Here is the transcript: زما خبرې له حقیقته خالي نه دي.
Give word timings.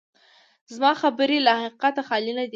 زما 0.73 0.91
خبرې 1.01 1.37
له 1.45 1.51
حقیقته 1.61 2.01
خالي 2.07 2.31
نه 2.39 2.43
دي. 2.45 2.49